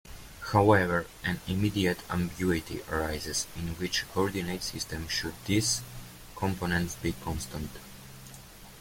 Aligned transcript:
However, 0.51 1.05
an 1.23 1.41
immediate 1.47 1.99
ambiguity 2.09 2.81
arises: 2.89 3.45
in 3.55 3.75
"which" 3.75 4.03
coordinate 4.13 4.63
system 4.63 5.07
should 5.07 5.35
these 5.45 5.81
components 6.35 6.95
be 6.95 7.11
constant? 7.13 7.69